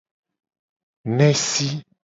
[1.17, 1.69] Nesi.